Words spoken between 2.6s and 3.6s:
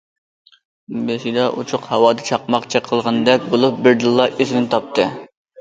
چېقىلغاندەك